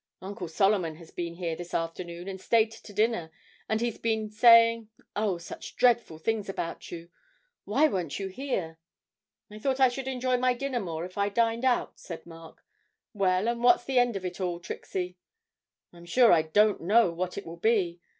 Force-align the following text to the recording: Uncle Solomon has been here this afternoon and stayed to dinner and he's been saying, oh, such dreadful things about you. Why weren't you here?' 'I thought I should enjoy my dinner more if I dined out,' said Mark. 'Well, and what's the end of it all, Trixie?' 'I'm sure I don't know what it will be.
Uncle 0.19 0.47
Solomon 0.47 0.95
has 0.95 1.11
been 1.11 1.35
here 1.35 1.55
this 1.55 1.75
afternoon 1.75 2.27
and 2.27 2.41
stayed 2.41 2.71
to 2.71 2.91
dinner 2.91 3.29
and 3.69 3.81
he's 3.81 3.99
been 3.99 4.31
saying, 4.31 4.89
oh, 5.15 5.37
such 5.37 5.75
dreadful 5.75 6.17
things 6.17 6.49
about 6.49 6.89
you. 6.89 7.11
Why 7.65 7.87
weren't 7.87 8.17
you 8.17 8.27
here?' 8.29 8.79
'I 9.51 9.59
thought 9.59 9.79
I 9.79 9.89
should 9.89 10.07
enjoy 10.07 10.37
my 10.37 10.55
dinner 10.55 10.79
more 10.79 11.05
if 11.05 11.19
I 11.19 11.29
dined 11.29 11.65
out,' 11.65 11.99
said 11.99 12.25
Mark. 12.25 12.65
'Well, 13.13 13.47
and 13.47 13.63
what's 13.63 13.83
the 13.85 13.99
end 13.99 14.15
of 14.15 14.25
it 14.25 14.41
all, 14.41 14.59
Trixie?' 14.59 15.19
'I'm 15.93 16.05
sure 16.05 16.31
I 16.31 16.41
don't 16.41 16.81
know 16.81 17.11
what 17.11 17.37
it 17.37 17.45
will 17.45 17.57
be. 17.57 17.99